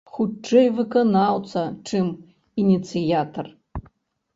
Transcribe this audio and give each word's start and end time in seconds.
Хутчэй, 0.13 0.67
выканаўца, 0.77 1.67
чым 1.87 2.05
ініцыятар? 2.67 3.57